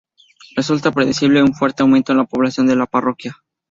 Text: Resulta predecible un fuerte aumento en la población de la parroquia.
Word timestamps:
Resulta 0.55 0.89
predecible 0.91 1.43
un 1.43 1.53
fuerte 1.53 1.83
aumento 1.83 2.11
en 2.11 2.17
la 2.17 2.23
población 2.25 2.65
de 2.65 2.75
la 2.75 2.87
parroquia. 2.87 3.37